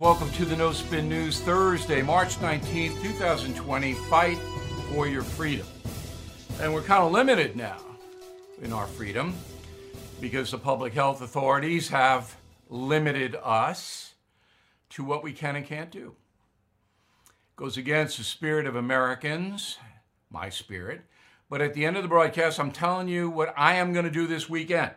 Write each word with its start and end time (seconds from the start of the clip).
Welcome 0.00 0.30
to 0.34 0.44
the 0.44 0.56
No 0.56 0.70
Spin 0.70 1.08
News 1.08 1.40
Thursday, 1.40 2.02
March 2.02 2.36
19th, 2.36 3.02
2020. 3.02 3.94
Fight 3.94 4.38
for 4.92 5.08
your 5.08 5.24
freedom. 5.24 5.66
And 6.60 6.72
we're 6.72 6.82
kind 6.82 7.02
of 7.02 7.10
limited 7.10 7.56
now 7.56 7.78
in 8.62 8.72
our 8.72 8.86
freedom 8.86 9.34
because 10.20 10.52
the 10.52 10.58
public 10.58 10.94
health 10.94 11.20
authorities 11.20 11.88
have 11.88 12.36
limited 12.68 13.34
us 13.42 14.14
to 14.90 15.02
what 15.02 15.24
we 15.24 15.32
can 15.32 15.56
and 15.56 15.66
can't 15.66 15.90
do. 15.90 16.14
Goes 17.56 17.76
against 17.76 18.18
the 18.18 18.24
spirit 18.24 18.68
of 18.68 18.76
Americans, 18.76 19.78
my 20.30 20.48
spirit. 20.48 21.00
But 21.50 21.60
at 21.60 21.74
the 21.74 21.84
end 21.84 21.96
of 21.96 22.04
the 22.04 22.08
broadcast, 22.08 22.60
I'm 22.60 22.70
telling 22.70 23.08
you 23.08 23.28
what 23.28 23.52
I 23.56 23.74
am 23.74 23.92
going 23.92 24.04
to 24.04 24.12
do 24.12 24.28
this 24.28 24.48
weekend. 24.48 24.92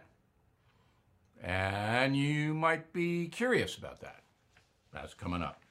And 1.42 2.16
you 2.16 2.54
might 2.54 2.94
be 2.94 3.30
curious 3.30 3.76
about 3.76 4.02
that. 4.02 4.21
That's 4.94 5.14
coming 5.14 5.42
up. 5.42 5.62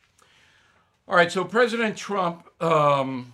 All 1.07 1.17
right, 1.17 1.31
so 1.31 1.45
President 1.45 1.97
Trump, 1.97 2.49
um, 2.63 3.33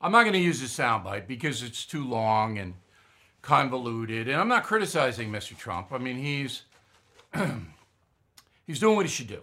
I'm 0.00 0.12
not 0.12 0.22
going 0.22 0.34
to 0.34 0.38
use 0.38 0.60
the 0.60 0.82
soundbite 0.82 1.26
because 1.26 1.62
it's 1.62 1.84
too 1.84 2.06
long 2.08 2.58
and 2.58 2.74
convoluted, 3.42 4.28
and 4.28 4.40
I'm 4.40 4.48
not 4.48 4.64
criticizing 4.64 5.30
Mr. 5.30 5.56
Trump. 5.56 5.92
I 5.92 5.98
mean, 5.98 6.16
he's 6.18 6.62
he's 8.66 8.80
doing 8.80 8.96
what 8.96 9.06
he 9.06 9.10
should 9.10 9.26
do, 9.26 9.42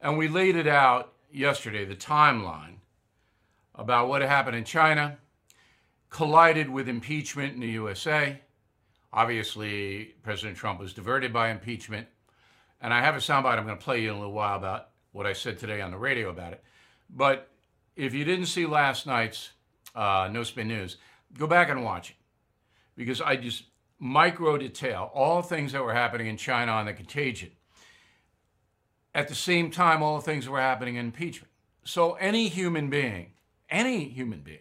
and 0.00 0.16
we 0.16 0.28
laid 0.28 0.56
it 0.56 0.66
out 0.66 1.12
yesterday, 1.32 1.84
the 1.84 1.96
timeline 1.96 2.76
about 3.74 4.08
what 4.08 4.22
happened 4.22 4.56
in 4.56 4.64
China, 4.64 5.18
collided 6.10 6.70
with 6.70 6.88
impeachment 6.88 7.54
in 7.54 7.60
the 7.60 7.68
USA. 7.68 8.40
Obviously, 9.12 10.14
President 10.22 10.56
Trump 10.56 10.78
was 10.78 10.92
diverted 10.92 11.32
by 11.32 11.50
impeachment. 11.50 12.06
And 12.80 12.92
I 12.92 13.00
have 13.00 13.14
a 13.14 13.18
soundbite 13.18 13.58
I'm 13.58 13.64
going 13.64 13.78
to 13.78 13.84
play 13.84 14.02
you 14.02 14.10
in 14.10 14.16
a 14.16 14.18
little 14.18 14.34
while 14.34 14.56
about 14.56 14.88
what 15.12 15.26
I 15.26 15.32
said 15.32 15.58
today 15.58 15.80
on 15.80 15.90
the 15.90 15.96
radio 15.96 16.28
about 16.28 16.52
it. 16.52 16.62
But 17.08 17.48
if 17.96 18.14
you 18.14 18.24
didn't 18.24 18.46
see 18.46 18.66
last 18.66 19.06
night's 19.06 19.50
uh, 19.94 20.28
No 20.30 20.42
Spin 20.42 20.68
News, 20.68 20.96
go 21.38 21.46
back 21.46 21.70
and 21.70 21.84
watch 21.84 22.10
it 22.10 22.16
because 22.96 23.20
I 23.20 23.36
just 23.36 23.64
micro 23.98 24.58
detail 24.58 25.10
all 25.14 25.40
things 25.40 25.72
that 25.72 25.82
were 25.82 25.94
happening 25.94 26.26
in 26.26 26.36
China 26.36 26.72
on 26.72 26.86
the 26.86 26.92
contagion. 26.92 27.50
At 29.14 29.28
the 29.28 29.34
same 29.34 29.70
time, 29.70 30.02
all 30.02 30.16
the 30.16 30.22
things 30.22 30.48
were 30.48 30.60
happening 30.60 30.96
in 30.96 31.06
impeachment. 31.06 31.52
So 31.84 32.14
any 32.14 32.48
human 32.48 32.90
being, 32.90 33.32
any 33.70 34.08
human 34.08 34.40
being 34.40 34.58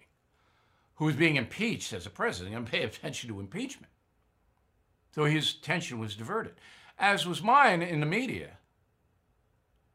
who 0.96 1.10
is 1.10 1.16
being 1.16 1.38
impeached 1.38 1.92
as 1.94 2.06
a 2.06 2.10
president, 2.12 2.54
going 2.54 2.66
to 2.66 2.72
pay 2.72 2.84
attention 2.84 3.30
to 3.30 3.40
impeachment. 3.40 3.92
So 5.16 5.26
his 5.26 5.56
attention 5.56 6.00
was 6.00 6.16
diverted 6.16 6.54
as 6.98 7.26
was 7.26 7.42
mine 7.42 7.82
in 7.82 8.00
the 8.00 8.06
media. 8.06 8.58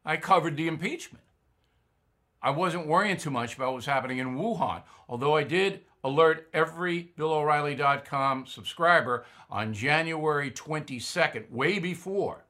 I 0.05 0.17
covered 0.17 0.57
the 0.57 0.67
impeachment. 0.67 1.23
I 2.41 2.51
wasn't 2.51 2.87
worrying 2.87 3.17
too 3.17 3.31
much 3.31 3.55
about 3.55 3.67
what 3.67 3.75
was 3.75 3.85
happening 3.85 4.17
in 4.17 4.37
Wuhan, 4.37 4.83
although 5.07 5.35
I 5.35 5.43
did 5.43 5.81
alert 6.03 6.47
every 6.53 7.11
BillO'Reilly.com 7.17 8.45
subscriber 8.45 9.25
on 9.49 9.73
January 9.73 10.49
22nd, 10.49 11.51
way 11.51 11.79
before 11.79 12.45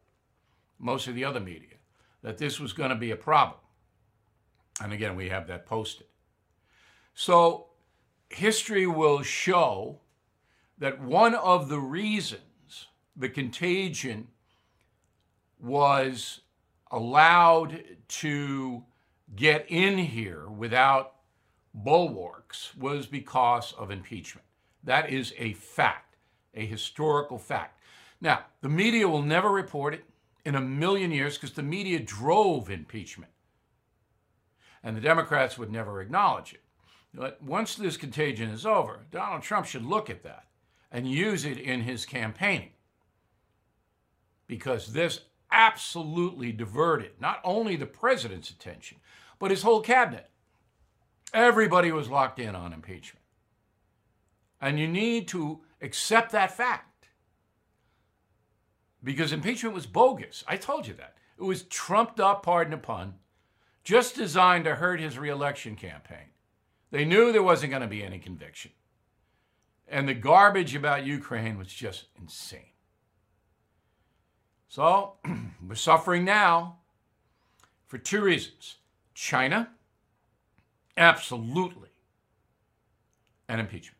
most 0.77 1.07
of 1.07 1.15
the 1.15 1.25
other 1.25 1.39
media, 1.39 1.77
that 2.21 2.37
this 2.37 2.59
was 2.59 2.73
going 2.73 2.91
to 2.91 2.95
be 2.95 3.11
a 3.11 3.15
problem. 3.15 3.59
And 4.81 4.93
again, 4.93 5.15
we 5.15 5.29
have 5.29 5.47
that 5.47 5.65
posted. 5.65 6.07
So 7.13 7.67
history 8.29 8.85
will 8.85 9.23
show 9.23 9.99
that 10.77 11.01
one 11.01 11.35
of 11.35 11.67
the 11.67 11.79
reasons 11.79 12.87
the 13.15 13.29
contagion 13.29 14.27
was 15.59 16.41
allowed 16.91 17.83
to 18.07 18.83
get 19.35 19.65
in 19.69 19.97
here 19.97 20.47
without 20.47 21.15
bulwarks 21.73 22.75
was 22.75 23.05
because 23.05 23.73
of 23.73 23.91
impeachment. 23.91 24.45
That 24.83 25.09
is 25.09 25.33
a 25.37 25.53
fact, 25.53 26.15
a 26.53 26.65
historical 26.65 27.37
fact. 27.37 27.79
Now, 28.21 28.45
the 28.61 28.69
media 28.69 29.07
will 29.07 29.21
never 29.21 29.49
report 29.49 29.93
it 29.93 30.05
in 30.45 30.55
a 30.55 30.61
million 30.61 31.11
years 31.11 31.37
because 31.37 31.55
the 31.55 31.63
media 31.63 31.99
drove 31.99 32.69
impeachment. 32.69 33.31
And 34.83 34.95
the 34.95 35.01
Democrats 35.01 35.57
would 35.57 35.71
never 35.71 36.01
acknowledge 36.01 36.53
it. 36.53 36.61
But 37.13 37.41
once 37.41 37.75
this 37.75 37.97
contagion 37.97 38.49
is 38.49 38.65
over, 38.65 39.05
Donald 39.11 39.41
Trump 39.41 39.65
should 39.65 39.85
look 39.85 40.09
at 40.09 40.23
that 40.23 40.45
and 40.91 41.09
use 41.09 41.45
it 41.45 41.57
in 41.57 41.81
his 41.81 42.05
campaigning. 42.05 42.71
Because 44.47 44.93
this 44.93 45.21
absolutely 45.51 46.51
diverted 46.51 47.11
not 47.19 47.39
only 47.43 47.75
the 47.75 47.85
president's 47.85 48.49
attention, 48.49 48.97
but 49.39 49.51
his 49.51 49.63
whole 49.63 49.81
cabinet. 49.81 50.29
Everybody 51.33 51.91
was 51.91 52.09
locked 52.09 52.39
in 52.39 52.55
on 52.55 52.73
impeachment. 52.73 53.23
And 54.61 54.79
you 54.79 54.87
need 54.87 55.27
to 55.29 55.61
accept 55.81 56.31
that 56.31 56.55
fact. 56.55 57.07
Because 59.03 59.31
impeachment 59.31 59.73
was 59.73 59.85
bogus. 59.85 60.43
I 60.47 60.57
told 60.57 60.87
you 60.87 60.93
that. 60.95 61.15
It 61.37 61.43
was 61.43 61.63
trumped 61.63 62.19
up, 62.19 62.43
pardon 62.43 62.71
the 62.71 62.77
pun, 62.77 63.13
just 63.85 64.15
designed 64.15 64.65
to 64.65 64.75
hurt 64.75 64.99
his 64.99 65.17
reelection 65.17 65.75
campaign. 65.75 66.31
They 66.91 67.05
knew 67.05 67.31
there 67.31 67.43
wasn't 67.43 67.69
going 67.69 67.81
to 67.81 67.87
be 67.87 68.03
any 68.03 68.19
conviction. 68.19 68.71
And 69.87 70.07
the 70.07 70.13
garbage 70.13 70.75
about 70.75 71.05
Ukraine 71.05 71.57
was 71.57 71.67
just 71.67 72.05
insane. 72.19 72.73
So 74.69 75.15
we're 75.67 75.75
suffering 75.75 76.23
now 76.23 76.77
for 77.87 77.97
two 77.97 78.21
reasons 78.21 78.77
China, 79.15 79.69
absolutely, 80.95 81.89
and 83.49 83.59
impeachment. 83.59 83.97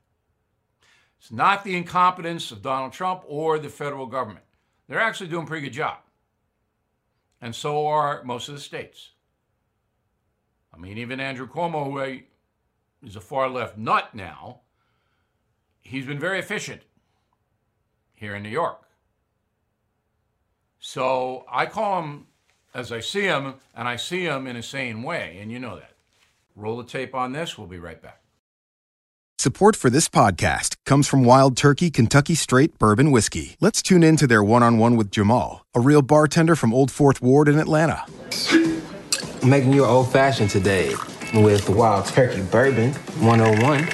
It's 1.20 1.32
not 1.32 1.64
the 1.64 1.76
incompetence 1.76 2.52
of 2.52 2.62
Donald 2.62 2.94
Trump 2.94 3.24
or 3.28 3.60
the 3.60 3.68
federal 3.68 4.06
government. 4.06 4.46
They're 4.88 5.00
actually 5.02 5.30
doing 5.30 5.44
a 5.44 5.48
pretty 5.48 5.66
good 5.66 5.74
job. 5.74 5.98
And 7.42 7.54
so 7.54 7.88
are 7.88 8.24
most 8.24 8.48
of 8.48 8.56
the 8.56 8.62
states. 8.62 9.12
I 10.74 10.78
mean, 10.78 10.98
even 10.98 11.20
Andrew 11.20 11.48
Cuomo, 11.48 11.86
who 11.86 13.08
is 13.08 13.16
a 13.16 13.22
far 13.22 13.50
left 13.50 13.78
nut 13.78 14.14
now, 14.14 14.62
he's 15.82 16.06
been 16.06 16.20
very 16.20 16.40
efficient 16.40 16.84
here 18.14 18.36
in 18.36 18.44
New 18.44 18.50
York. 18.50 18.89
So 20.80 21.46
I 21.52 21.66
call 21.66 22.02
him 22.02 22.28
as 22.74 22.92
I 22.92 23.00
see 23.00 23.24
him, 23.24 23.56
and 23.76 23.88
I 23.88 23.96
see 23.96 24.24
him 24.24 24.48
in 24.48 24.56
a 24.56 24.64
sane 24.64 25.04
way, 25.04 25.38
and 25.42 25.52
you 25.52 25.60
know 25.60 25.76
that. 25.76 25.92
Roll 26.56 26.78
the 26.78 26.84
tape 26.84 27.16
on 27.16 27.32
this. 27.32 27.58
We'll 27.58 27.68
be 27.68 27.80
right 27.80 28.02
back. 28.02 28.22
Support 29.40 29.76
for 29.76 29.90
this 29.90 30.10
podcast 30.10 30.76
comes 30.86 31.08
from 31.08 31.24
Wild 31.24 31.56
Turkey 31.56 31.90
Kentucky 31.90 32.36
Straight 32.36 32.78
Bourbon 32.78 33.10
Whiskey. 33.10 33.56
Let's 33.62 33.82
tune 33.82 34.04
in 34.04 34.18
to 34.18 34.28
their 34.28 34.44
one 34.44 34.64
on 34.64 34.78
one 34.78 34.98
with 34.98 35.12
Jamal, 35.12 35.66
a 35.74 35.80
real 35.80 36.02
bartender 36.02 36.56
from 36.56 36.74
Old 36.74 36.92
Fourth 36.92 37.22
Ward 37.22 37.48
in 37.48 37.58
Atlanta. 37.58 38.04
I'm 38.52 39.50
making 39.50 39.74
you 39.74 39.86
old 39.86 40.12
fashioned 40.12 40.50
today 40.50 40.94
with 41.34 41.70
Wild 41.70 42.06
Turkey 42.08 42.42
Bourbon 42.42 42.92
101. 43.22 43.88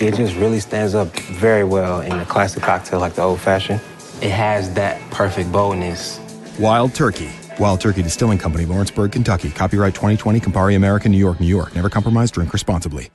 It 0.00 0.16
just 0.16 0.34
really 0.34 0.58
stands 0.58 0.96
up 0.96 1.08
very 1.16 1.62
well 1.62 2.00
in 2.00 2.12
a 2.12 2.26
classic 2.26 2.64
cocktail 2.64 2.98
like 2.98 3.14
the 3.14 3.22
old 3.22 3.40
fashioned 3.40 3.80
it 4.22 4.30
has 4.30 4.72
that 4.74 5.00
perfect 5.10 5.50
boldness. 5.52 6.20
Wild 6.58 6.94
Turkey. 6.94 7.30
Wild 7.58 7.80
Turkey 7.80 8.02
Distilling 8.02 8.38
Company, 8.38 8.64
Lawrenceburg, 8.64 9.12
Kentucky. 9.12 9.50
Copyright 9.50 9.94
2020, 9.94 10.40
Campari 10.40 10.76
American, 10.76 11.12
New 11.12 11.18
York, 11.18 11.40
New 11.40 11.46
York. 11.46 11.74
Never 11.74 11.88
compromise, 11.88 12.30
drink 12.30 12.52
responsibly. 12.52 13.10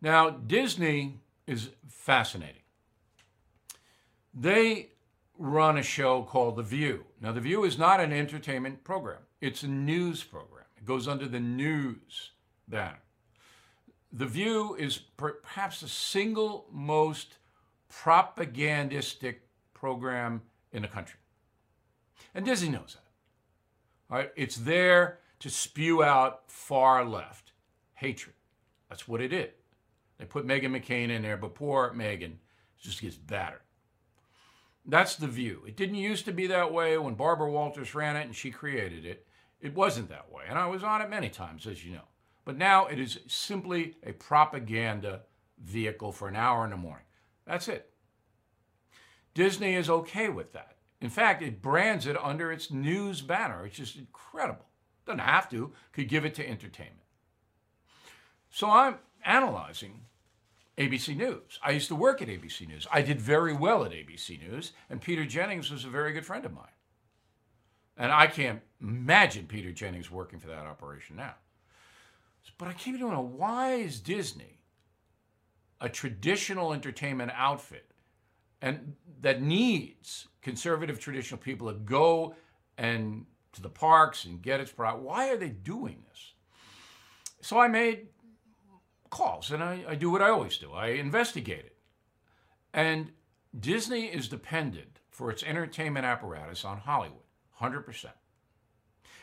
Now, 0.00 0.30
Disney 0.30 1.20
is 1.46 1.70
fascinating. 1.88 2.62
They 4.32 4.90
run 5.38 5.78
a 5.78 5.82
show 5.82 6.22
called 6.22 6.56
The 6.56 6.62
View. 6.62 7.04
Now, 7.20 7.32
The 7.32 7.40
View 7.40 7.64
is 7.64 7.78
not 7.78 8.00
an 8.00 8.12
entertainment 8.12 8.84
program, 8.84 9.20
it's 9.40 9.62
a 9.62 9.68
news 9.68 10.22
program. 10.22 10.64
It 10.76 10.84
goes 10.84 11.08
under 11.08 11.26
the 11.26 11.40
news 11.40 12.30
banner. 12.68 13.00
The 14.12 14.26
View 14.26 14.74
is 14.76 14.98
perhaps 15.16 15.80
the 15.80 15.88
single 15.88 16.66
most 16.72 17.38
propagandistic 17.88 19.42
program 19.74 20.42
in 20.72 20.82
the 20.82 20.88
country. 20.88 21.18
And 22.34 22.44
Disney 22.44 22.68
knows 22.68 22.96
that. 22.96 24.14
All 24.14 24.18
right? 24.18 24.32
It's 24.36 24.56
there 24.56 25.18
to 25.40 25.50
spew 25.50 26.02
out 26.02 26.50
far 26.50 27.04
left 27.04 27.52
hatred. 27.94 28.34
That's 28.88 29.06
what 29.08 29.20
it 29.20 29.32
is. 29.32 29.50
They 30.18 30.24
put 30.24 30.46
Meghan 30.46 30.76
McCain 30.76 31.10
in 31.10 31.22
there, 31.22 31.36
but 31.36 31.54
poor 31.54 31.92
Meghan 31.94 32.34
just 32.80 33.00
gets 33.00 33.16
battered. 33.16 33.60
That's 34.86 35.16
the 35.16 35.26
view. 35.26 35.62
It 35.66 35.76
didn't 35.76 35.96
used 35.96 36.24
to 36.24 36.32
be 36.32 36.46
that 36.46 36.72
way 36.72 36.96
when 36.96 37.14
Barbara 37.14 37.50
Walters 37.50 37.94
ran 37.94 38.16
it 38.16 38.26
and 38.26 38.34
she 38.34 38.50
created 38.50 39.04
it. 39.04 39.26
It 39.60 39.74
wasn't 39.74 40.08
that 40.08 40.32
way. 40.32 40.44
And 40.48 40.58
I 40.58 40.66
was 40.66 40.82
on 40.82 41.02
it 41.02 41.10
many 41.10 41.28
times, 41.28 41.66
as 41.66 41.84
you 41.84 41.92
know. 41.92 42.08
But 42.44 42.56
now 42.56 42.86
it 42.86 42.98
is 42.98 43.18
simply 43.26 43.96
a 44.02 44.12
propaganda 44.12 45.22
vehicle 45.62 46.12
for 46.12 46.28
an 46.28 46.36
hour 46.36 46.64
in 46.64 46.70
the 46.70 46.76
morning. 46.76 47.04
That's 47.48 47.66
it. 47.66 47.90
Disney 49.32 49.74
is 49.74 49.88
okay 49.88 50.28
with 50.28 50.52
that. 50.52 50.76
In 51.00 51.08
fact, 51.08 51.42
it 51.42 51.62
brands 51.62 52.06
it 52.06 52.16
under 52.22 52.52
its 52.52 52.70
news 52.70 53.22
banner. 53.22 53.64
It's 53.64 53.76
just 53.76 53.96
incredible. 53.96 54.66
Doesn't 55.06 55.20
have 55.20 55.48
to, 55.50 55.72
could 55.92 56.08
give 56.08 56.24
it 56.24 56.34
to 56.34 56.46
entertainment. 56.48 56.98
So 58.50 58.68
I'm 58.68 58.96
analyzing 59.24 60.02
ABC 60.76 61.16
News. 61.16 61.58
I 61.62 61.70
used 61.70 61.88
to 61.88 61.94
work 61.94 62.20
at 62.20 62.28
ABC 62.28 62.68
News. 62.68 62.86
I 62.92 63.00
did 63.00 63.20
very 63.20 63.54
well 63.54 63.84
at 63.84 63.92
ABC 63.92 64.40
News, 64.40 64.72
and 64.90 65.00
Peter 65.00 65.24
Jennings 65.24 65.70
was 65.70 65.84
a 65.84 65.88
very 65.88 66.12
good 66.12 66.26
friend 66.26 66.44
of 66.44 66.52
mine. 66.52 66.66
And 67.96 68.12
I 68.12 68.26
can't 68.26 68.60
imagine 68.80 69.46
Peter 69.46 69.72
Jennings 69.72 70.10
working 70.10 70.38
for 70.38 70.48
that 70.48 70.66
operation 70.66 71.16
now. 71.16 71.34
But 72.58 72.68
I 72.68 72.72
keep 72.72 72.98
doing 72.98 73.14
a 73.14 73.22
why 73.22 73.74
is 73.74 74.00
Disney, 74.00 74.57
a 75.80 75.88
traditional 75.88 76.72
entertainment 76.72 77.32
outfit, 77.34 77.90
and 78.60 78.94
that 79.20 79.42
needs 79.42 80.28
conservative 80.42 80.98
traditional 80.98 81.38
people 81.38 81.68
to 81.68 81.78
go 81.78 82.34
and 82.76 83.26
to 83.52 83.62
the 83.62 83.68
parks 83.68 84.24
and 84.24 84.42
get 84.42 84.60
its 84.60 84.72
product. 84.72 85.02
Why 85.02 85.30
are 85.30 85.36
they 85.36 85.48
doing 85.48 86.02
this? 86.08 86.32
So 87.40 87.58
I 87.58 87.68
made 87.68 88.08
calls 89.10 89.50
and 89.50 89.62
I, 89.62 89.84
I 89.88 89.94
do 89.94 90.10
what 90.10 90.22
I 90.22 90.30
always 90.30 90.58
do. 90.58 90.72
I 90.72 90.88
investigate 90.88 91.64
it. 91.64 91.76
And 92.74 93.10
Disney 93.58 94.06
is 94.06 94.28
dependent 94.28 95.00
for 95.10 95.30
its 95.30 95.42
entertainment 95.42 96.04
apparatus 96.04 96.64
on 96.64 96.78
Hollywood. 96.78 97.24
100%. 97.60 98.06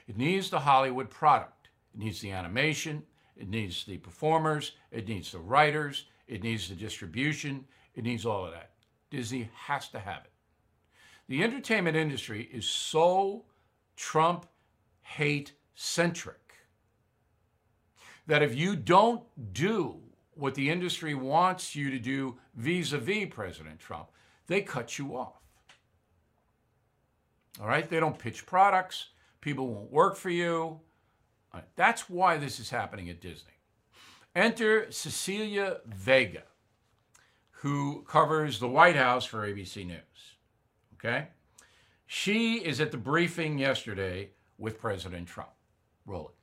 It 0.08 0.18
needs 0.18 0.50
the 0.50 0.60
Hollywood 0.60 1.10
product. 1.10 1.70
It 1.94 2.00
needs 2.00 2.20
the 2.20 2.32
animation, 2.32 3.04
it 3.38 3.48
needs 3.48 3.86
the 3.86 3.98
performers, 3.98 4.74
it 4.92 5.08
needs 5.08 5.32
the 5.32 5.40
writers, 5.40 6.08
it 6.28 6.44
needs 6.44 6.70
the 6.70 6.76
distribution, 6.76 7.66
it 7.96 8.04
needs 8.04 8.26
all 8.26 8.46
of 8.46 8.52
that. 8.52 8.72
Disney 9.10 9.50
has 9.54 9.88
to 9.90 10.00
have 10.00 10.24
it. 10.26 10.32
The 11.28 11.44
entertainment 11.44 11.96
industry 11.96 12.50
is 12.52 12.68
so 12.68 13.46
Trump 13.96 14.46
hate 15.02 15.54
centric 15.76 16.54
that 18.28 18.42
if 18.42 18.56
you 18.56 18.76
don't 18.76 19.24
do 19.54 19.98
what 20.34 20.56
the 20.56 20.70
industry 20.70 21.16
wants 21.16 21.76
you 21.76 21.90
to 21.92 22.00
do 22.00 22.38
vis 22.56 22.92
a 22.92 22.98
vis 22.98 23.28
President 23.30 23.80
Trump, 23.80 24.10
they 24.48 24.62
cut 24.62 24.98
you 25.00 25.16
off. 25.16 25.42
All 27.60 27.68
right? 27.68 27.90
They 27.90 28.00
don't 28.00 28.20
pitch 28.20 28.46
products. 28.46 29.10
People 29.42 29.68
won't 29.68 29.92
work 29.92 30.16
for 30.16 30.30
you. 30.30 30.80
Right, 31.54 31.64
that's 31.78 32.10
why 32.10 32.38
this 32.38 32.60
is 32.60 32.70
happening 32.70 33.10
at 33.10 33.22
Disney. 33.22 33.55
Enter 34.36 34.92
Cecilia 34.92 35.78
Vega, 35.86 36.44
who 37.62 38.04
covers 38.04 38.60
the 38.60 38.68
White 38.68 38.98
House 38.98 39.24
for 39.24 39.48
ABC 39.48 39.88
News. 39.88 40.00
Okay? 40.96 41.30
She 42.06 42.56
is 42.56 42.82
at 42.82 42.92
the 42.92 42.98
briefing 42.98 43.58
yesterday 43.58 44.32
with 44.58 44.80
President 44.80 45.28
Trump. 45.28 45.52
Roll 46.06 46.30
it. 46.30 46.36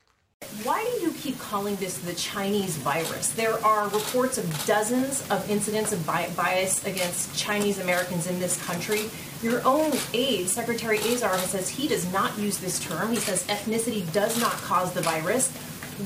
Why 0.64 0.82
do 0.84 1.04
you 1.04 1.12
keep 1.12 1.38
calling 1.38 1.76
this 1.76 1.98
the 1.98 2.14
Chinese 2.14 2.76
virus? 2.78 3.30
There 3.32 3.64
are 3.64 3.88
reports 3.90 4.38
of 4.38 4.66
dozens 4.66 5.28
of 5.30 5.48
incidents 5.48 5.92
of 5.92 6.04
bias 6.04 6.84
against 6.84 7.36
Chinese 7.38 7.78
Americans 7.78 8.26
in 8.26 8.40
this 8.40 8.62
country. 8.64 9.08
Your 9.42 9.64
own 9.64 9.92
aide, 10.14 10.48
Secretary 10.48 10.98
Azar, 10.98 11.38
says 11.38 11.68
he 11.68 11.86
does 11.86 12.10
not 12.12 12.36
use 12.38 12.58
this 12.58 12.80
term. 12.80 13.10
He 13.10 13.16
says 13.16 13.46
ethnicity 13.46 14.10
does 14.12 14.40
not 14.40 14.52
cause 14.52 14.92
the 14.92 15.02
virus. 15.02 15.52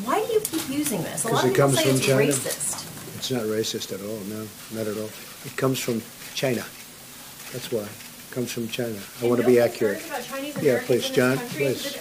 Why 0.05 0.25
do 0.27 0.33
you 0.33 0.41
keep 0.41 0.69
using 0.69 1.03
this? 1.03 1.25
A 1.25 1.29
lot 1.29 1.45
of 1.45 1.51
people 1.55 1.71
say 1.71 1.91
it's 1.91 2.01
China. 2.07 2.23
racist. 2.23 3.17
It's 3.17 3.31
not 3.31 3.43
racist 3.43 3.93
at 3.93 4.01
all. 4.01 4.19
No, 4.29 4.47
not 4.73 4.87
at 4.87 4.97
all. 4.99 5.11
It 5.45 5.57
comes 5.57 5.79
from 5.79 6.03
China. 6.35 6.65
That's 7.53 7.71
why 7.73 7.83
It 7.83 8.31
comes 8.31 8.53
from 8.53 8.69
China. 8.69 8.99
I 9.23 9.27
want 9.27 9.41
to 9.41 9.47
be 9.47 9.59
accurate. 9.61 10.03
Yeah, 10.61 10.83
please, 10.85 11.09
John, 11.11 11.39
please. 11.39 11.97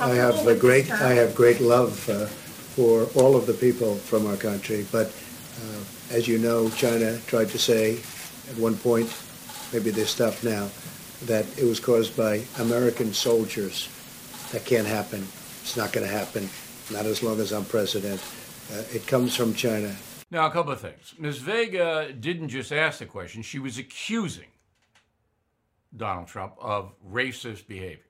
I 0.00 0.14
have 0.14 0.46
a 0.46 0.54
great, 0.54 0.90
I 0.90 1.12
have 1.14 1.34
great 1.34 1.60
love 1.60 2.08
uh, 2.08 2.26
for 2.26 3.04
all 3.20 3.36
of 3.36 3.46
the 3.46 3.54
people 3.54 3.96
from 3.96 4.26
our 4.26 4.36
country, 4.36 4.86
but 4.90 5.08
uh, 5.08 5.84
as 6.10 6.26
you 6.26 6.38
know, 6.38 6.70
China 6.70 7.18
tried 7.26 7.48
to 7.50 7.58
say 7.58 7.98
at 8.50 8.56
one 8.56 8.76
point, 8.76 9.12
maybe 9.72 9.90
they 9.90 10.04
stopped 10.04 10.42
now, 10.42 10.68
that 11.26 11.46
it 11.58 11.64
was 11.64 11.78
caused 11.80 12.16
by 12.16 12.42
American 12.58 13.12
soldiers. 13.12 13.88
That 14.52 14.64
can't 14.64 14.86
happen. 14.86 15.26
It's 15.62 15.76
not 15.76 15.92
going 15.92 16.06
to 16.06 16.12
happen. 16.12 16.48
Not 16.90 17.06
as 17.06 17.22
long 17.22 17.38
as 17.40 17.52
I'm 17.52 17.64
president. 17.64 18.20
Uh, 18.72 18.82
it 18.92 19.06
comes 19.06 19.36
from 19.36 19.54
China. 19.54 19.94
Now, 20.30 20.46
a 20.46 20.50
couple 20.50 20.72
of 20.72 20.80
things. 20.80 21.14
Ms. 21.18 21.38
Vega 21.38 22.12
didn't 22.12 22.48
just 22.48 22.72
ask 22.72 22.98
the 22.98 23.06
question, 23.06 23.42
she 23.42 23.58
was 23.58 23.78
accusing 23.78 24.48
Donald 25.96 26.28
Trump 26.28 26.54
of 26.60 26.92
racist 27.08 27.66
behavior. 27.66 28.04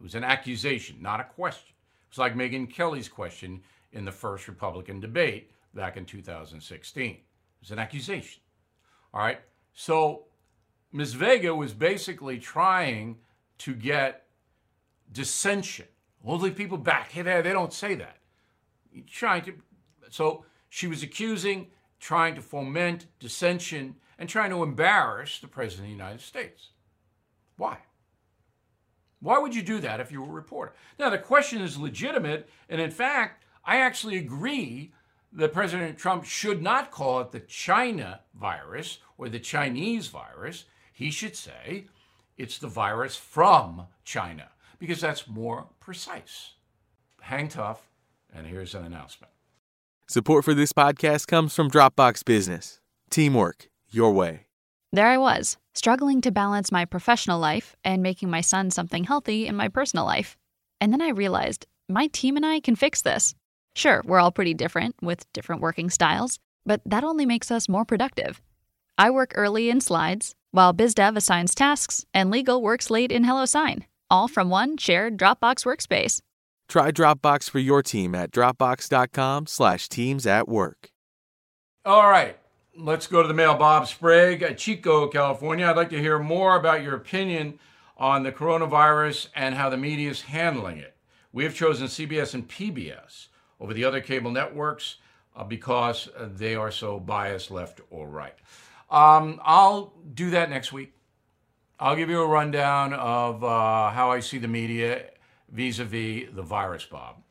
It 0.00 0.02
was 0.02 0.14
an 0.14 0.24
accusation, 0.24 0.96
not 1.00 1.20
a 1.20 1.24
question. 1.24 1.74
It 1.74 2.16
was 2.16 2.18
like 2.18 2.34
Megyn 2.34 2.72
Kelly's 2.72 3.08
question 3.08 3.60
in 3.92 4.04
the 4.04 4.12
first 4.12 4.48
Republican 4.48 5.00
debate 5.00 5.50
back 5.74 5.96
in 5.96 6.06
2016. 6.06 7.10
It 7.10 7.20
was 7.60 7.70
an 7.70 7.78
accusation. 7.78 8.40
All 9.12 9.20
right. 9.20 9.40
So 9.74 10.24
Ms. 10.92 11.14
Vega 11.14 11.54
was 11.54 11.72
basically 11.72 12.38
trying 12.38 13.18
to 13.58 13.74
get 13.74 14.26
dissension. 15.12 15.86
The 16.24 16.50
people 16.50 16.78
back. 16.78 17.10
Hey, 17.12 17.22
they 17.22 17.52
don't 17.52 17.72
say 17.72 17.94
that. 17.94 18.18
Trying 19.06 19.42
to. 19.42 19.54
So 20.10 20.44
she 20.68 20.86
was 20.86 21.02
accusing, 21.02 21.68
trying 21.98 22.34
to 22.34 22.42
foment 22.42 23.06
dissension, 23.18 23.96
and 24.18 24.28
trying 24.28 24.50
to 24.50 24.62
embarrass 24.62 25.38
the 25.38 25.48
President 25.48 25.86
of 25.86 25.88
the 25.88 25.92
United 25.92 26.20
States. 26.20 26.70
Why? 27.56 27.78
Why 29.20 29.38
would 29.38 29.54
you 29.54 29.62
do 29.62 29.80
that 29.80 30.00
if 30.00 30.10
you 30.10 30.22
were 30.22 30.28
a 30.28 30.32
reporter? 30.32 30.72
Now, 30.98 31.10
the 31.10 31.18
question 31.18 31.60
is 31.60 31.78
legitimate, 31.78 32.48
and 32.68 32.80
in 32.80 32.90
fact, 32.90 33.44
I 33.64 33.76
actually 33.76 34.16
agree 34.16 34.92
that 35.32 35.52
President 35.52 35.98
Trump 35.98 36.24
should 36.24 36.62
not 36.62 36.90
call 36.90 37.20
it 37.20 37.30
the 37.30 37.40
China 37.40 38.20
virus 38.34 38.98
or 39.18 39.28
the 39.28 39.38
Chinese 39.38 40.08
virus. 40.08 40.64
He 40.92 41.10
should 41.10 41.36
say 41.36 41.86
it's 42.36 42.58
the 42.58 42.68
virus 42.68 43.16
from 43.16 43.86
China 44.04 44.48
because 44.80 45.00
that's 45.00 45.28
more 45.28 45.66
precise. 45.78 46.54
Hang 47.20 47.46
tough, 47.46 47.82
and 48.34 48.46
here's 48.46 48.74
an 48.74 48.84
announcement. 48.84 49.32
Support 50.08 50.44
for 50.44 50.54
this 50.54 50.72
podcast 50.72 51.28
comes 51.28 51.54
from 51.54 51.70
Dropbox 51.70 52.24
Business. 52.24 52.80
Teamwork, 53.10 53.68
your 53.90 54.10
way. 54.10 54.46
There 54.92 55.06
I 55.06 55.18
was, 55.18 55.56
struggling 55.72 56.20
to 56.22 56.32
balance 56.32 56.72
my 56.72 56.84
professional 56.84 57.38
life 57.38 57.76
and 57.84 58.02
making 58.02 58.28
my 58.28 58.40
son 58.40 58.72
something 58.72 59.04
healthy 59.04 59.46
in 59.46 59.54
my 59.54 59.68
personal 59.68 60.04
life. 60.04 60.36
And 60.80 60.92
then 60.92 61.00
I 61.00 61.10
realized 61.10 61.66
my 61.88 62.08
team 62.08 62.36
and 62.36 62.44
I 62.44 62.58
can 62.58 62.74
fix 62.74 63.02
this. 63.02 63.34
Sure, 63.76 64.02
we're 64.04 64.18
all 64.18 64.32
pretty 64.32 64.54
different 64.54 64.96
with 65.00 65.32
different 65.32 65.62
working 65.62 65.90
styles, 65.90 66.40
but 66.66 66.80
that 66.84 67.04
only 67.04 67.24
makes 67.24 67.52
us 67.52 67.68
more 67.68 67.84
productive. 67.84 68.42
I 68.98 69.10
work 69.10 69.32
early 69.36 69.70
in 69.70 69.80
slides, 69.80 70.34
while 70.50 70.74
BizDev 70.74 71.16
assigns 71.16 71.54
tasks, 71.54 72.04
and 72.12 72.30
legal 72.30 72.60
works 72.60 72.90
late 72.90 73.12
in 73.12 73.24
HelloSign, 73.24 73.84
all 74.10 74.28
from 74.28 74.50
one 74.50 74.76
shared 74.76 75.18
Dropbox 75.18 75.64
workspace. 75.64 76.20
Try 76.68 76.90
Dropbox 76.92 77.50
for 77.50 77.58
your 77.58 77.82
team 77.82 78.14
at 78.14 78.30
dropbox.com/slash 78.30 79.88
teams 79.88 80.26
at 80.26 80.48
work. 80.48 80.90
All 81.84 82.10
right. 82.10 82.36
Let's 82.76 83.06
go 83.06 83.22
to 83.22 83.28
the 83.28 83.34
mail. 83.34 83.56
Bob 83.56 83.88
Sprague 83.88 84.42
at 84.42 84.58
Chico, 84.58 85.08
California. 85.08 85.66
I'd 85.66 85.76
like 85.76 85.90
to 85.90 85.98
hear 85.98 86.18
more 86.18 86.56
about 86.56 86.82
your 86.82 86.94
opinion 86.94 87.58
on 87.96 88.22
the 88.22 88.32
coronavirus 88.32 89.28
and 89.34 89.54
how 89.54 89.68
the 89.68 89.76
media 89.76 90.10
is 90.10 90.22
handling 90.22 90.78
it. 90.78 90.96
We 91.32 91.44
have 91.44 91.54
chosen 91.54 91.86
CBS 91.86 92.34
and 92.34 92.48
PBS 92.48 93.28
over 93.60 93.74
the 93.74 93.84
other 93.84 94.00
cable 94.00 94.30
networks 94.30 94.96
uh, 95.36 95.44
because 95.44 96.08
they 96.18 96.54
are 96.54 96.70
so 96.70 96.98
biased 96.98 97.50
left 97.50 97.80
or 97.90 98.08
right. 98.08 98.34
Um, 98.90 99.40
I'll 99.44 99.94
do 100.14 100.30
that 100.30 100.50
next 100.50 100.72
week. 100.72 100.94
I'll 101.82 101.96
give 101.96 102.10
you 102.10 102.20
a 102.20 102.26
rundown 102.26 102.92
of 102.92 103.42
uh, 103.42 103.88
how 103.88 104.10
I 104.10 104.20
see 104.20 104.36
the 104.36 104.46
media 104.46 105.06
vis 105.48 105.78
a 105.78 105.84
vis 105.86 106.28
the 106.30 106.42
virus, 106.42 106.84
Bob. 106.84 107.22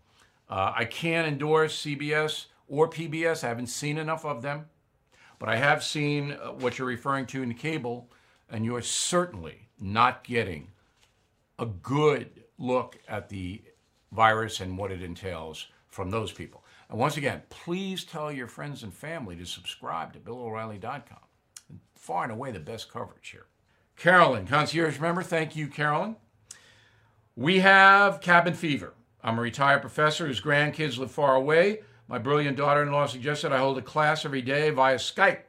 Uh, 0.50 0.74
I 0.76 0.86
can't 0.86 1.28
endorse 1.28 1.86
CBS 1.86 2.48
or 2.68 2.90
PBS, 2.90 3.44
I 3.44 3.50
haven't 3.50 3.68
seen 3.68 4.00
enough 4.00 4.26
of 4.26 4.42
them. 4.42 4.66
But 5.38 5.50
I 5.50 5.58
have 5.58 5.84
seen 5.84 6.32
uh, 6.32 6.48
what 6.54 6.80
you're 6.80 6.88
referring 6.88 7.28
to 7.28 7.44
in 7.44 7.54
cable, 7.54 8.10
and 8.50 8.66
you're 8.66 8.82
certainly 8.82 9.70
not 9.80 10.24
getting 10.24 10.70
a 11.60 11.68
good 11.68 12.44
look 12.58 12.98
at 13.08 13.30
the 13.30 13.62
virus 14.12 14.62
and 14.62 14.80
what 14.80 14.92
it 14.92 15.04
entails 15.04 15.68
from 15.90 16.10
those 16.10 16.32
people. 16.32 16.64
And 16.90 16.98
once 16.98 17.18
again, 17.18 17.44
please 17.50 18.04
tell 18.04 18.32
your 18.32 18.48
friends 18.48 18.82
and 18.82 18.92
family 18.92 19.36
to 19.36 19.46
subscribe 19.46 20.14
to 20.14 20.20
BillO'Reilly.com. 20.20 21.20
Far 21.94 22.24
and 22.24 22.32
away 22.32 22.52
the 22.52 22.60
best 22.60 22.92
coverage 22.92 23.30
here. 23.30 23.46
Carolyn, 24.00 24.48
concierge 24.48 24.98
member, 24.98 25.22
thank 25.22 25.58
you, 25.58 25.68
Carolyn. 25.68 26.16
We 27.36 27.60
have 27.60 28.22
cabin 28.22 28.54
fever. 28.54 28.94
I'm 29.22 29.38
a 29.38 29.42
retired 29.42 29.82
professor 29.82 30.26
whose 30.26 30.40
grandkids 30.40 30.98
live 30.98 31.12
far 31.12 31.36
away. 31.36 31.82
My 32.08 32.18
brilliant 32.18 32.56
daughter 32.56 32.82
in 32.82 32.94
law 32.94 33.08
suggested 33.08 33.52
I 33.52 33.58
hold 33.58 33.78
a 33.78 33.82
class 33.82 34.24
every 34.24 34.42
day 34.42 34.70
via 34.70 34.96
Skype. 34.96 35.42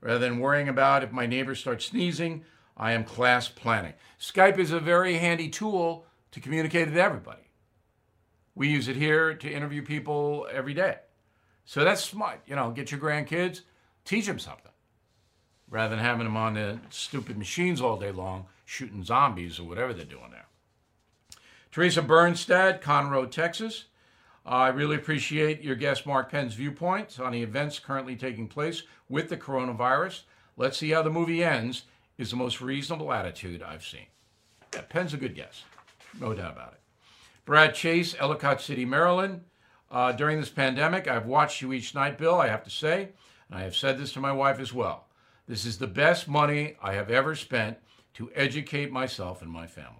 Rather 0.00 0.18
than 0.18 0.40
worrying 0.40 0.68
about 0.68 1.04
if 1.04 1.12
my 1.12 1.24
neighbors 1.24 1.60
start 1.60 1.82
sneezing, 1.82 2.44
I 2.76 2.94
am 2.94 3.04
class 3.04 3.48
planning. 3.48 3.94
Skype 4.18 4.58
is 4.58 4.72
a 4.72 4.80
very 4.80 5.18
handy 5.18 5.48
tool 5.48 6.04
to 6.32 6.40
communicate 6.40 6.88
with 6.88 6.98
everybody. 6.98 7.48
We 8.56 8.70
use 8.70 8.88
it 8.88 8.96
here 8.96 9.34
to 9.34 9.48
interview 9.48 9.82
people 9.82 10.48
every 10.50 10.74
day. 10.74 10.96
So 11.64 11.84
that's 11.84 12.02
smart. 12.02 12.42
You 12.46 12.56
know, 12.56 12.72
get 12.72 12.90
your 12.90 12.98
grandkids, 12.98 13.60
teach 14.04 14.26
them 14.26 14.40
something 14.40 14.72
rather 15.70 15.96
than 15.96 16.04
having 16.04 16.24
them 16.24 16.36
on 16.36 16.54
the 16.54 16.78
stupid 16.90 17.36
machines 17.36 17.80
all 17.80 17.96
day 17.96 18.12
long 18.12 18.46
shooting 18.64 19.04
zombies 19.04 19.58
or 19.58 19.64
whatever 19.64 19.92
they're 19.92 20.04
doing 20.04 20.30
there. 20.30 20.46
Teresa 21.70 22.02
Bernstad, 22.02 22.80
Conroe, 22.80 23.30
Texas. 23.30 23.84
I 24.46 24.68
really 24.68 24.96
appreciate 24.96 25.62
your 25.62 25.74
guest 25.74 26.06
Mark 26.06 26.30
Penn's 26.30 26.54
viewpoints 26.54 27.18
on 27.18 27.32
the 27.32 27.42
events 27.42 27.78
currently 27.78 28.14
taking 28.14 28.46
place 28.46 28.82
with 29.08 29.28
the 29.28 29.36
coronavirus. 29.36 30.22
Let's 30.56 30.78
see 30.78 30.90
how 30.90 31.02
the 31.02 31.10
movie 31.10 31.42
ends 31.42 31.84
is 32.18 32.30
the 32.30 32.36
most 32.36 32.60
reasonable 32.60 33.12
attitude 33.12 33.62
I've 33.62 33.84
seen. 33.84 34.06
Yeah, 34.72 34.82
Penn's 34.82 35.14
a 35.14 35.18
good 35.18 35.34
guess, 35.34 35.64
no 36.20 36.32
doubt 36.34 36.52
about 36.52 36.74
it. 36.74 36.80
Brad 37.44 37.74
Chase, 37.74 38.14
Ellicott 38.18 38.60
City, 38.60 38.84
Maryland. 38.84 39.42
Uh, 39.90 40.12
during 40.12 40.40
this 40.40 40.48
pandemic, 40.48 41.06
I've 41.06 41.26
watched 41.26 41.60
you 41.62 41.72
each 41.72 41.94
night, 41.94 42.18
Bill, 42.18 42.40
I 42.40 42.48
have 42.48 42.64
to 42.64 42.70
say, 42.70 43.10
and 43.48 43.58
I 43.58 43.62
have 43.62 43.76
said 43.76 43.98
this 43.98 44.12
to 44.14 44.20
my 44.20 44.32
wife 44.32 44.58
as 44.58 44.72
well. 44.72 45.06
This 45.46 45.66
is 45.66 45.76
the 45.76 45.86
best 45.86 46.26
money 46.26 46.76
I 46.82 46.94
have 46.94 47.10
ever 47.10 47.34
spent 47.34 47.76
to 48.14 48.30
educate 48.34 48.90
myself 48.90 49.42
and 49.42 49.50
my 49.50 49.66
family. 49.66 49.90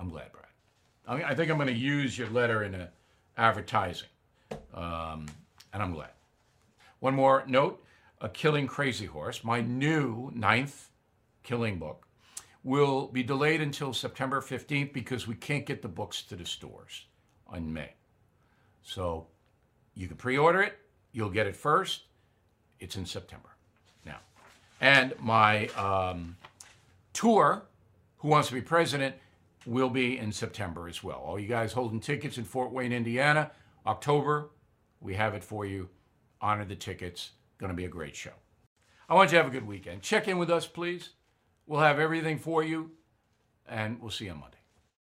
I'm 0.00 0.08
glad, 0.08 0.32
Brad. 0.32 0.46
I, 1.06 1.14
mean, 1.14 1.24
I 1.24 1.34
think 1.34 1.50
I'm 1.50 1.58
going 1.58 1.68
to 1.68 1.74
use 1.74 2.18
your 2.18 2.28
letter 2.30 2.64
in 2.64 2.74
a 2.74 2.90
advertising, 3.36 4.08
um, 4.74 5.26
and 5.72 5.82
I'm 5.82 5.92
glad. 5.92 6.10
One 6.98 7.14
more 7.14 7.44
note 7.46 7.82
A 8.20 8.28
Killing 8.28 8.66
Crazy 8.66 9.06
Horse, 9.06 9.44
my 9.44 9.60
new 9.60 10.30
ninth 10.34 10.90
killing 11.42 11.78
book, 11.78 12.06
will 12.64 13.06
be 13.08 13.22
delayed 13.22 13.60
until 13.60 13.94
September 13.94 14.40
15th 14.40 14.92
because 14.92 15.26
we 15.26 15.34
can't 15.34 15.64
get 15.64 15.82
the 15.82 15.88
books 15.88 16.22
to 16.22 16.36
the 16.36 16.44
stores 16.44 17.06
in 17.54 17.72
May. 17.72 17.92
So 18.82 19.28
you 19.94 20.08
can 20.08 20.16
pre 20.16 20.36
order 20.36 20.62
it, 20.62 20.78
you'll 21.12 21.30
get 21.30 21.46
it 21.46 21.54
first. 21.54 22.02
It's 22.80 22.96
in 22.96 23.06
September 23.06 23.49
now. 24.04 24.18
And 24.80 25.14
my 25.18 25.68
um, 25.68 26.36
tour, 27.12 27.62
Who 28.18 28.28
Wants 28.28 28.48
to 28.48 28.54
Be 28.54 28.60
President, 28.60 29.14
will 29.66 29.90
be 29.90 30.18
in 30.18 30.32
September 30.32 30.88
as 30.88 31.02
well. 31.02 31.18
All 31.18 31.38
you 31.38 31.48
guys 31.48 31.72
holding 31.72 32.00
tickets 32.00 32.38
in 32.38 32.44
Fort 32.44 32.72
Wayne, 32.72 32.92
Indiana, 32.92 33.50
October, 33.86 34.50
we 35.00 35.14
have 35.14 35.34
it 35.34 35.44
for 35.44 35.66
you. 35.66 35.88
Honor 36.40 36.64
the 36.64 36.76
tickets. 36.76 37.32
Going 37.58 37.70
to 37.70 37.76
be 37.76 37.84
a 37.84 37.88
great 37.88 38.16
show. 38.16 38.32
I 39.08 39.14
want 39.14 39.30
you 39.32 39.38
to 39.38 39.44
have 39.44 39.52
a 39.52 39.54
good 39.54 39.66
weekend. 39.66 40.02
Check 40.02 40.28
in 40.28 40.38
with 40.38 40.50
us, 40.50 40.66
please. 40.66 41.10
We'll 41.66 41.80
have 41.80 41.98
everything 41.98 42.38
for 42.38 42.62
you, 42.62 42.92
and 43.68 44.00
we'll 44.00 44.10
see 44.10 44.26
you 44.26 44.32
on 44.32 44.40
Monday. 44.40 44.59